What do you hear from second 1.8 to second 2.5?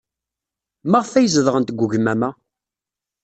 ugmam-a?